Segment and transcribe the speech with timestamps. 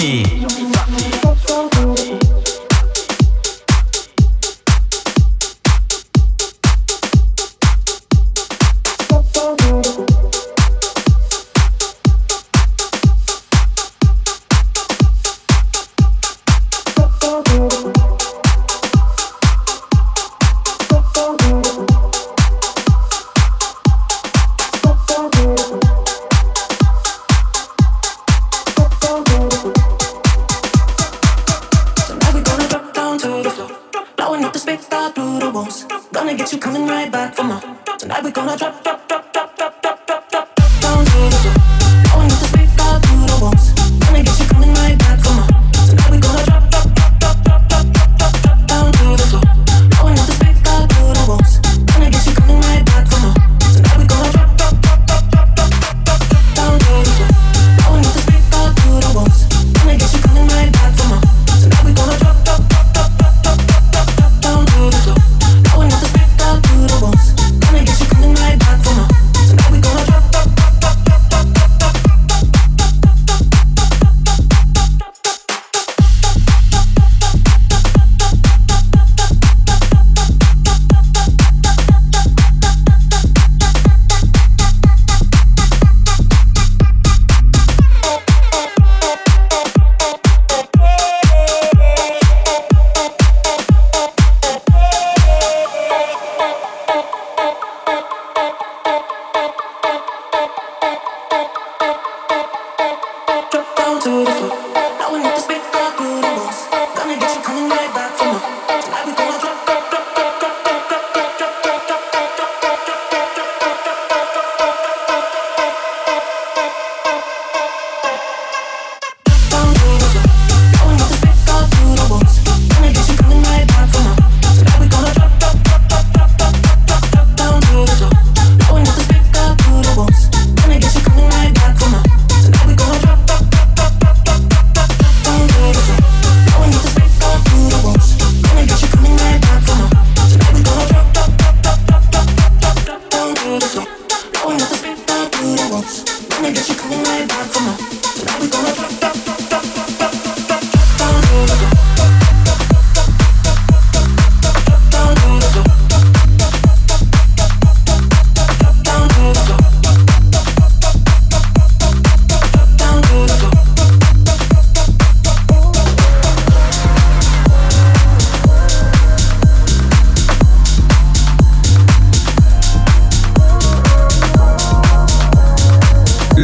[0.00, 0.39] party.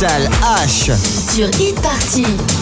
[0.00, 0.92] Pascal H.
[1.34, 2.59] Sur Hit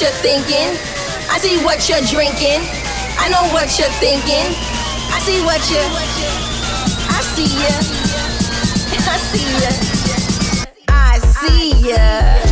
[0.00, 0.70] you're thinking.
[1.30, 2.60] I see what you're drinking.
[3.18, 4.46] I know what you're thinking.
[5.10, 5.82] I see what you.
[7.10, 7.72] I see ya.
[9.10, 9.70] I see ya.
[10.88, 12.51] I see ya.